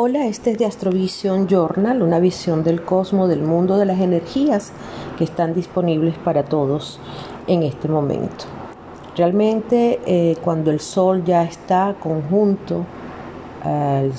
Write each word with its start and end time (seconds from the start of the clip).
Hola, 0.00 0.26
este 0.26 0.52
es 0.52 0.58
de 0.58 0.64
Astrovision 0.64 1.48
Journal, 1.48 2.02
una 2.02 2.20
visión 2.20 2.62
del 2.62 2.82
cosmos, 2.82 3.28
del 3.28 3.42
mundo 3.42 3.78
de 3.78 3.84
las 3.84 3.98
energías 3.98 4.70
que 5.18 5.24
están 5.24 5.54
disponibles 5.54 6.16
para 6.18 6.44
todos 6.44 7.00
en 7.48 7.64
este 7.64 7.88
momento. 7.88 8.44
Realmente 9.16 9.98
eh, 10.06 10.36
cuando 10.44 10.70
el 10.70 10.78
Sol 10.78 11.24
ya 11.24 11.42
está 11.42 11.96
conjunto 11.98 12.84
al 13.64 14.12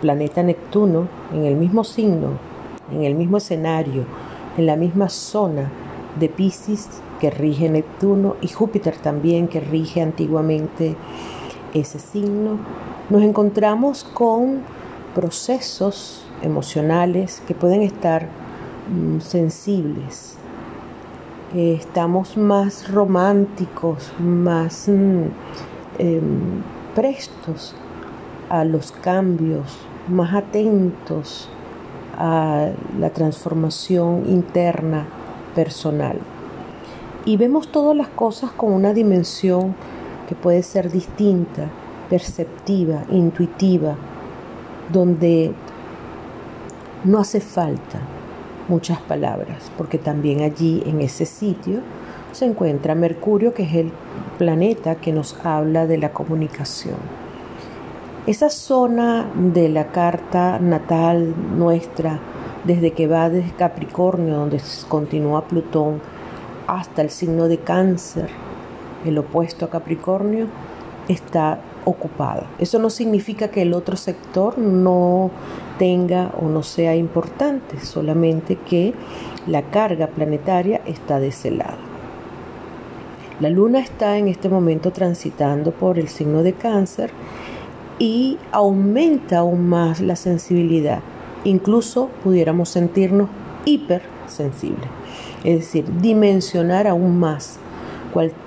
planeta 0.00 0.44
Neptuno 0.44 1.08
en 1.34 1.44
el 1.44 1.56
mismo 1.56 1.82
signo, 1.82 2.28
en 2.92 3.02
el 3.02 3.16
mismo 3.16 3.38
escenario, 3.38 4.04
en 4.56 4.64
la 4.64 4.76
misma 4.76 5.08
zona 5.08 5.72
de 6.20 6.28
Pisces 6.28 6.88
que 7.18 7.32
rige 7.32 7.68
Neptuno 7.68 8.36
y 8.42 8.46
Júpiter 8.46 8.94
también 8.96 9.48
que 9.48 9.58
rige 9.58 10.02
antiguamente 10.02 10.94
ese 11.74 11.98
signo, 11.98 12.60
nos 13.10 13.22
encontramos 13.24 14.04
con 14.04 14.76
procesos 15.16 16.22
emocionales 16.42 17.42
que 17.48 17.54
pueden 17.54 17.80
estar 17.80 18.28
mm, 18.90 19.20
sensibles. 19.20 20.36
estamos 21.54 22.36
más 22.36 22.92
románticos, 22.92 24.12
más 24.18 24.88
mm, 24.88 25.22
em, 25.98 26.62
prestos 26.94 27.74
a 28.50 28.64
los 28.64 28.92
cambios, 28.92 29.78
más 30.06 30.34
atentos 30.34 31.48
a 32.18 32.68
la 33.00 33.08
transformación 33.08 34.24
interna 34.28 35.06
personal. 35.54 36.18
Y 37.24 37.38
vemos 37.38 37.72
todas 37.72 37.96
las 37.96 38.08
cosas 38.08 38.50
con 38.50 38.70
una 38.70 38.92
dimensión 38.92 39.74
que 40.28 40.34
puede 40.34 40.62
ser 40.62 40.92
distinta, 40.92 41.70
perceptiva, 42.10 43.04
intuitiva, 43.10 43.96
donde 44.92 45.52
no 47.04 47.18
hace 47.18 47.40
falta 47.40 48.00
muchas 48.68 49.00
palabras, 49.00 49.70
porque 49.76 49.98
también 49.98 50.42
allí 50.42 50.82
en 50.86 51.00
ese 51.00 51.24
sitio 51.24 51.80
se 52.32 52.46
encuentra 52.46 52.94
Mercurio, 52.94 53.54
que 53.54 53.62
es 53.62 53.74
el 53.74 53.92
planeta 54.38 54.96
que 54.96 55.12
nos 55.12 55.38
habla 55.44 55.86
de 55.86 55.98
la 55.98 56.12
comunicación. 56.12 56.96
Esa 58.26 58.50
zona 58.50 59.30
de 59.34 59.68
la 59.68 59.92
carta 59.92 60.58
natal 60.58 61.34
nuestra, 61.56 62.18
desde 62.64 62.90
que 62.90 63.06
va 63.06 63.30
desde 63.30 63.52
Capricornio, 63.52 64.34
donde 64.34 64.60
continúa 64.88 65.46
Plutón, 65.46 66.00
hasta 66.66 67.02
el 67.02 67.10
signo 67.10 67.46
de 67.46 67.58
cáncer, 67.58 68.28
el 69.04 69.16
opuesto 69.18 69.64
a 69.64 69.70
Capricornio, 69.70 70.46
está 71.08 71.60
ocupada. 71.86 72.46
Eso 72.58 72.78
no 72.78 72.90
significa 72.90 73.48
que 73.48 73.62
el 73.62 73.72
otro 73.72 73.96
sector 73.96 74.58
no 74.58 75.30
tenga 75.78 76.32
o 76.38 76.48
no 76.48 76.62
sea 76.62 76.96
importante, 76.96 77.80
solamente 77.80 78.56
que 78.56 78.92
la 79.46 79.62
carga 79.62 80.08
planetaria 80.08 80.82
está 80.84 81.20
de 81.20 81.28
ese 81.28 81.52
lado. 81.52 81.78
La 83.40 83.50
luna 83.50 83.80
está 83.80 84.18
en 84.18 84.28
este 84.28 84.48
momento 84.48 84.90
transitando 84.92 85.70
por 85.70 85.98
el 85.98 86.08
signo 86.08 86.42
de 86.42 86.54
cáncer 86.54 87.10
y 87.98 88.38
aumenta 88.50 89.38
aún 89.38 89.68
más 89.68 90.00
la 90.00 90.16
sensibilidad. 90.16 91.00
Incluso 91.44 92.10
pudiéramos 92.24 92.70
sentirnos 92.70 93.28
hipersensibles, 93.64 94.88
es 95.44 95.58
decir, 95.60 95.84
dimensionar 96.00 96.88
aún 96.88 97.20
más 97.20 97.58
cualquier 98.12 98.45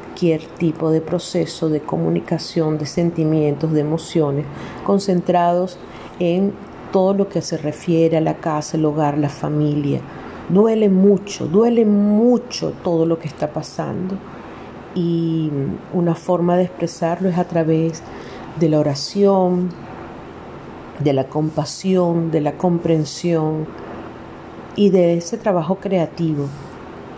tipo 0.58 0.92
de 0.92 1.02
proceso 1.02 1.70
de 1.70 1.80
comunicación, 1.80 2.78
de 2.78 2.86
sentimientos, 2.86 3.72
de 3.72 3.82
emociones, 3.82 4.46
concentrados 4.86 5.78
en 6.20 6.54
todo 6.92 7.14
lo 7.14 7.30
que 7.30 7.42
se 7.42 7.58
refiere 7.58 8.18
a 8.18 8.22
la 8.22 8.36
casa, 8.36 8.78
el 8.78 8.86
hogar, 8.86 9.18
la 9.18 9.30
familia. 9.30 10.02
Duele 10.50 10.90
mucho, 10.90 11.48
duele 11.48 11.86
mucho 11.86 12.74
todo 12.84 13.06
lo 13.06 13.18
que 13.18 13.28
está 13.28 13.54
pasando. 13.54 14.16
Y 14.96 15.52
una 15.94 16.16
forma 16.16 16.58
de 16.58 16.64
expresarlo 16.64 17.30
es 17.30 17.38
a 17.38 17.46
través 17.46 18.04
de 18.60 18.70
la 18.70 18.80
oración, 18.80 19.70
de 21.00 21.14
la 21.14 21.28
compasión, 21.28 22.32
de 22.32 22.42
la 22.42 22.54
comprensión 22.54 23.68
y 24.76 24.90
de 24.90 25.18
ese 25.18 25.38
trabajo 25.38 25.76
creativo. 25.76 26.48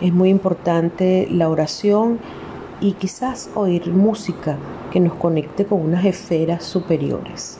Es 0.00 0.12
muy 0.12 0.28
importante 0.28 1.26
la 1.30 1.48
oración 1.48 2.18
y 2.82 2.92
quizás 2.94 3.48
oír 3.54 3.88
música 3.92 4.58
que 4.90 4.98
nos 4.98 5.14
conecte 5.14 5.64
con 5.64 5.80
unas 5.80 6.04
esferas 6.04 6.64
superiores. 6.64 7.58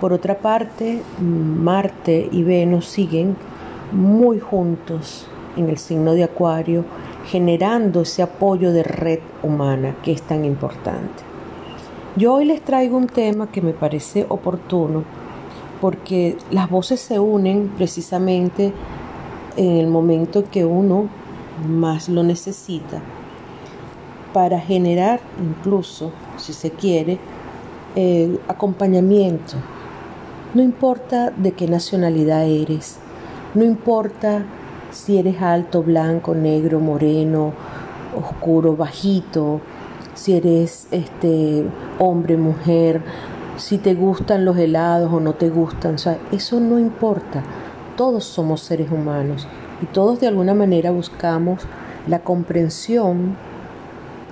Por 0.00 0.12
otra 0.12 0.38
parte, 0.38 1.02
Marte 1.18 2.28
y 2.30 2.44
Venus 2.44 2.86
siguen 2.86 3.36
muy 3.90 4.38
juntos 4.38 5.26
en 5.56 5.70
el 5.70 5.78
signo 5.78 6.12
de 6.12 6.24
Acuario, 6.24 6.84
generando 7.26 8.02
ese 8.02 8.22
apoyo 8.22 8.70
de 8.72 8.82
red 8.82 9.20
humana 9.42 9.96
que 10.02 10.12
es 10.12 10.22
tan 10.22 10.44
importante. 10.44 11.24
Yo 12.14 12.34
hoy 12.34 12.44
les 12.44 12.62
traigo 12.62 12.96
un 12.96 13.06
tema 13.06 13.50
que 13.50 13.62
me 13.62 13.72
parece 13.72 14.26
oportuno 14.28 15.04
porque 15.80 16.36
las 16.50 16.68
voces 16.68 17.00
se 17.00 17.18
unen 17.18 17.72
precisamente 17.76 18.72
en 19.56 19.76
el 19.76 19.86
momento 19.86 20.44
que 20.50 20.64
uno 20.64 21.08
más 21.66 22.08
lo 22.08 22.22
necesita 22.22 23.00
para 24.32 24.60
generar 24.60 25.20
incluso, 25.40 26.12
si 26.36 26.52
se 26.52 26.70
quiere, 26.70 27.18
acompañamiento. 28.46 29.54
No 30.54 30.62
importa 30.62 31.30
de 31.30 31.52
qué 31.52 31.66
nacionalidad 31.66 32.44
eres, 32.46 32.98
no 33.54 33.64
importa 33.64 34.44
si 34.90 35.18
eres 35.18 35.42
alto, 35.42 35.82
blanco, 35.82 36.34
negro, 36.34 36.80
moreno, 36.80 37.52
oscuro, 38.16 38.76
bajito, 38.76 39.60
si 40.14 40.34
eres 40.34 40.88
este 40.90 41.64
hombre, 41.98 42.36
mujer, 42.36 43.02
si 43.56 43.78
te 43.78 43.94
gustan 43.94 44.44
los 44.44 44.56
helados 44.56 45.12
o 45.12 45.20
no 45.20 45.34
te 45.34 45.50
gustan, 45.50 45.96
o 45.96 45.98
sea, 45.98 46.18
eso 46.32 46.60
no 46.60 46.78
importa. 46.78 47.42
Todos 47.96 48.24
somos 48.24 48.60
seres 48.60 48.90
humanos 48.90 49.48
y 49.82 49.86
todos 49.86 50.20
de 50.20 50.28
alguna 50.28 50.54
manera 50.54 50.90
buscamos 50.92 51.62
la 52.06 52.20
comprensión 52.20 53.36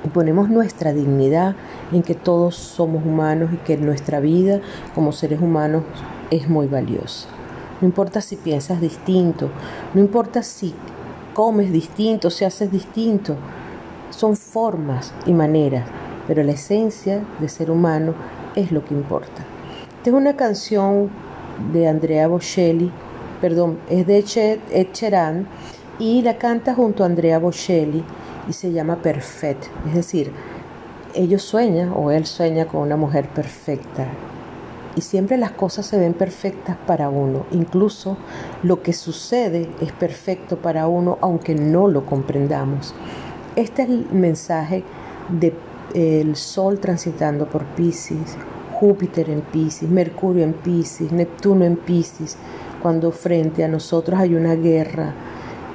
y 0.06 0.08
ponemos 0.08 0.48
nuestra 0.48 0.92
dignidad 0.92 1.56
en 1.90 2.02
que 2.02 2.14
todos 2.14 2.54
somos 2.54 3.04
humanos 3.04 3.50
y 3.52 3.56
que 3.56 3.76
nuestra 3.76 4.20
vida 4.20 4.60
como 4.94 5.10
seres 5.10 5.40
humanos 5.40 5.82
es 6.30 6.48
muy 6.48 6.68
valiosa. 6.68 7.28
No 7.80 7.88
importa 7.88 8.20
si 8.20 8.36
piensas 8.36 8.80
distinto, 8.80 9.50
no 9.94 10.00
importa 10.00 10.44
si 10.44 10.74
comes 11.34 11.72
distinto, 11.72 12.30
si 12.30 12.44
haces 12.44 12.70
distinto, 12.70 13.34
son 14.10 14.36
formas 14.36 15.12
y 15.26 15.32
maneras, 15.32 15.84
pero 16.28 16.44
la 16.44 16.52
esencia 16.52 17.24
de 17.40 17.48
ser 17.48 17.70
humano 17.70 18.14
es 18.54 18.70
lo 18.70 18.84
que 18.84 18.94
importa. 18.94 19.44
Esta 19.96 20.10
es 20.10 20.14
una 20.14 20.36
canción 20.36 21.10
de 21.72 21.88
Andrea 21.88 22.28
Bocelli, 22.28 22.92
perdón, 23.40 23.78
es 23.90 24.06
de 24.06 24.18
Ed 24.70 25.46
y 25.98 26.22
la 26.22 26.38
canta 26.38 26.74
junto 26.74 27.02
a 27.02 27.06
Andrea 27.06 27.38
Bocelli 27.40 28.04
y 28.48 28.52
se 28.52 28.72
llama 28.72 28.96
Perfect, 29.02 29.64
es 29.88 29.94
decir, 29.94 30.32
ellos 31.14 31.42
sueñan 31.42 31.92
o 31.94 32.10
él 32.10 32.26
sueña 32.26 32.66
con 32.66 32.82
una 32.82 32.96
mujer 32.96 33.28
perfecta. 33.28 34.06
Y 34.96 35.02
siempre 35.02 35.36
las 35.36 35.52
cosas 35.52 35.86
se 35.86 35.98
ven 35.98 36.14
perfectas 36.14 36.76
para 36.86 37.10
uno. 37.10 37.44
Incluso 37.50 38.16
lo 38.62 38.82
que 38.82 38.94
sucede 38.94 39.68
es 39.80 39.92
perfecto 39.92 40.56
para 40.56 40.86
uno 40.88 41.18
aunque 41.20 41.54
no 41.54 41.86
lo 41.86 42.06
comprendamos. 42.06 42.94
Este 43.56 43.82
es 43.82 43.90
el 43.90 44.06
mensaje 44.10 44.84
del 45.28 45.54
el 45.94 46.36
Sol 46.36 46.78
transitando 46.78 47.46
por 47.46 47.64
Pisces, 47.64 48.36
Júpiter 48.74 49.30
en 49.30 49.40
Pisces, 49.40 49.88
Mercurio 49.88 50.44
en 50.44 50.52
Pisces, 50.52 51.12
Neptuno 51.12 51.64
en 51.64 51.76
Pisces, 51.76 52.36
cuando 52.82 53.12
frente 53.12 53.64
a 53.64 53.68
nosotros 53.68 54.18
hay 54.18 54.34
una 54.34 54.54
guerra 54.54 55.14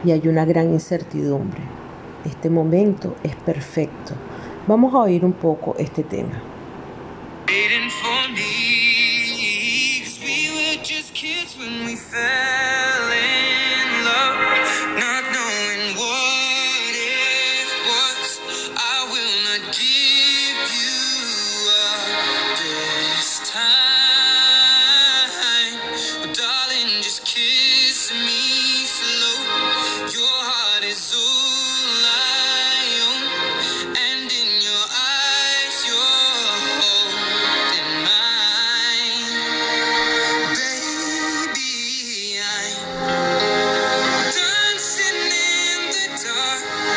y 0.03 0.11
hay 0.11 0.27
una 0.27 0.45
gran 0.45 0.71
incertidumbre 0.71 1.80
este 2.25 2.49
momento 2.49 3.15
es 3.23 3.35
perfecto. 3.35 4.13
Vamos 4.67 4.93
a 4.93 4.99
oír 4.99 5.25
un 5.25 5.33
poco 5.33 5.75
este 5.77 6.03
tema. 6.03 6.41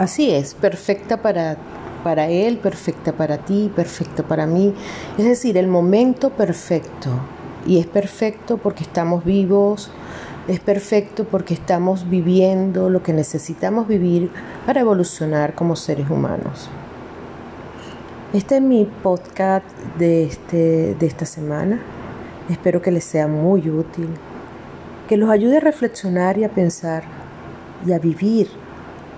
Así 0.00 0.30
es, 0.30 0.54
perfecta 0.54 1.20
para, 1.20 1.58
para 2.02 2.28
Él, 2.28 2.56
perfecta 2.56 3.12
para 3.12 3.36
ti, 3.36 3.70
perfecta 3.76 4.22
para 4.22 4.46
mí. 4.46 4.72
Es 5.18 5.26
decir, 5.26 5.58
el 5.58 5.68
momento 5.68 6.30
perfecto. 6.30 7.10
Y 7.66 7.78
es 7.78 7.86
perfecto 7.86 8.56
porque 8.56 8.82
estamos 8.82 9.26
vivos, 9.26 9.90
es 10.48 10.58
perfecto 10.58 11.24
porque 11.24 11.52
estamos 11.52 12.08
viviendo 12.08 12.88
lo 12.88 13.02
que 13.02 13.12
necesitamos 13.12 13.86
vivir 13.86 14.30
para 14.64 14.80
evolucionar 14.80 15.54
como 15.54 15.76
seres 15.76 16.08
humanos. 16.08 16.70
Este 18.32 18.56
es 18.56 18.62
mi 18.62 18.86
podcast 18.86 19.66
de, 19.98 20.24
este, 20.24 20.94
de 20.94 21.06
esta 21.06 21.26
semana. 21.26 21.78
Espero 22.50 22.82
que 22.82 22.90
les 22.90 23.04
sea 23.04 23.28
muy 23.28 23.70
útil, 23.70 24.08
que 25.08 25.16
los 25.16 25.30
ayude 25.30 25.58
a 25.58 25.60
reflexionar 25.60 26.36
y 26.36 26.42
a 26.42 26.48
pensar 26.48 27.04
y 27.86 27.92
a 27.92 28.00
vivir 28.00 28.48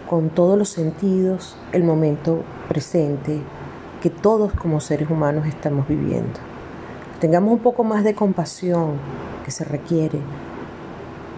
con 0.06 0.28
todos 0.28 0.58
los 0.58 0.68
sentidos 0.68 1.56
el 1.72 1.82
momento 1.82 2.42
presente 2.68 3.40
que 4.02 4.10
todos 4.10 4.52
como 4.52 4.80
seres 4.80 5.08
humanos 5.08 5.46
estamos 5.46 5.88
viviendo. 5.88 6.40
Tengamos 7.20 7.54
un 7.54 7.60
poco 7.60 7.84
más 7.84 8.04
de 8.04 8.14
compasión 8.14 8.96
que 9.46 9.50
se 9.50 9.64
requiere, 9.64 10.18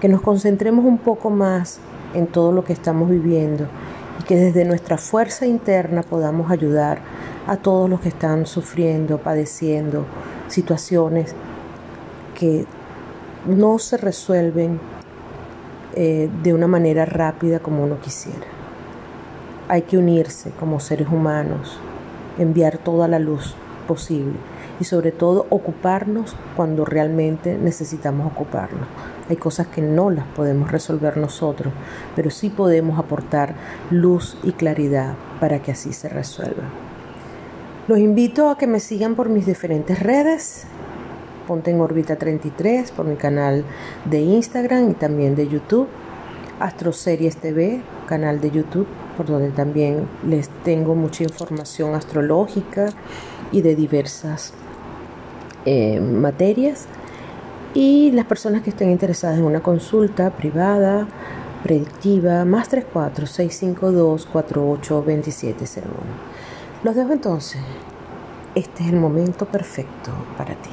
que 0.01 0.09
nos 0.09 0.21
concentremos 0.21 0.85
un 0.85 0.99
poco 0.99 1.31
más 1.31 1.79
en 2.13 2.27
todo 2.27 2.51
lo 2.51 2.65
que 2.65 2.73
estamos 2.73 3.09
viviendo 3.09 3.69
y 4.21 4.25
que 4.25 4.35
desde 4.35 4.65
nuestra 4.65 4.99
fuerza 4.99 5.47
interna 5.47 6.03
podamos 6.03 6.51
ayudar 6.51 6.99
a 7.47 7.57
todos 7.57 7.89
los 7.89 8.01
que 8.01 8.09
están 8.09 8.47
sufriendo, 8.47 9.19
padeciendo 9.19 10.07
situaciones 10.49 11.37
que 12.35 12.67
no 13.47 13.79
se 13.79 13.97
resuelven 13.97 14.81
eh, 15.95 16.29
de 16.43 16.55
una 16.55 16.67
manera 16.67 17.05
rápida 17.05 17.61
como 17.61 17.85
uno 17.85 18.01
quisiera. 18.01 18.47
Hay 19.69 19.83
que 19.83 19.97
unirse 19.97 20.51
como 20.59 20.81
seres 20.81 21.09
humanos, 21.09 21.79
enviar 22.39 22.79
toda 22.79 23.09
la 23.09 23.19
luz 23.19 23.55
posible 23.87 24.35
y 24.81 24.85
sobre 24.85 25.13
todo 25.13 25.47
ocuparnos 25.51 26.37
cuando 26.57 26.85
realmente 26.85 27.57
necesitamos 27.57 28.27
ocuparnos. 28.27 28.87
Hay 29.29 29.37
cosas 29.37 29.69
que 29.69 29.81
no 29.81 30.11
las 30.11 30.27
podemos 30.27 30.71
resolver 30.71 31.17
nosotros, 31.17 31.73
pero 32.17 32.31
sí 32.31 32.51
podemos 32.51 32.99
aportar 32.99 33.55
luz 33.91 34.37
y 34.43 34.53
claridad 34.53 35.15
para 35.41 35.61
que 35.61 35.73
así 35.73 35.93
se 35.93 36.09
resuelva. 36.09 36.65
Los 37.87 37.99
invito 37.99 38.51
a 38.51 38.59
que 38.59 38.67
me 38.67 38.81
sigan 38.81 39.15
por 39.15 39.29
mis 39.29 39.47
diferentes 39.47 40.01
redes. 40.01 40.67
Ponte 41.47 41.71
en 41.71 41.81
órbita 41.81 42.17
33 42.17 42.91
por 42.93 43.07
mi 43.07 43.17
canal 43.17 43.65
de 44.05 44.21
Instagram 44.21 44.91
y 44.91 44.95
también 44.95 45.35
de 45.35 45.49
YouTube. 45.49 45.89
Astroseries 46.61 47.37
TV, 47.37 47.83
canal 48.07 48.41
de 48.41 48.51
YouTube, 48.51 48.87
por 49.17 49.27
donde 49.27 49.51
también 49.51 50.09
les 50.27 50.49
tengo 50.63 50.95
mucha 50.95 51.25
información 51.25 51.95
astrológica 51.95 52.87
y 53.53 53.63
de 53.63 53.75
diversas 53.75 54.53
eh, 55.65 56.01
materias. 56.01 56.87
Y 57.75 58.13
las 58.13 58.27
personas 58.27 58.63
que 58.63 58.71
estén 58.71 58.91
interesadas 58.91 59.39
en 59.39 59.45
una 59.45 59.61
consulta 59.61 60.31
privada, 60.31 61.09
predictiva, 61.65 62.45
más 62.45 62.69
34 62.69 63.27
652 63.27 64.27
48 64.27 64.95
2701. 64.95 65.91
Los 66.85 66.95
dejo 66.95 67.13
entonces. 67.13 67.61
Este 68.55 68.85
es 68.85 68.91
el 68.91 69.01
momento 69.01 69.47
perfecto 69.47 70.13
para 70.39 70.55
ti. 70.55 70.71